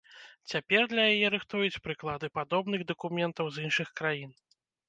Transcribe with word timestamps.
Цяпер 0.53 0.81
для 0.93 1.03
яе 1.15 1.27
рыхтуюць 1.35 1.81
прыклады 1.89 2.31
падобных 2.39 2.87
дакументаў 2.93 3.45
з 3.59 3.67
іншых 3.67 3.97
краін. 4.01 4.31